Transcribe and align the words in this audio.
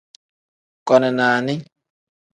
Koni 0.87 1.09
nani. 1.17 1.53